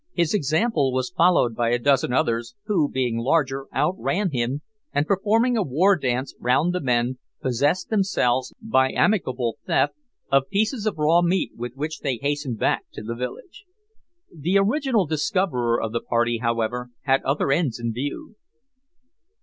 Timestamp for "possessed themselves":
7.39-8.51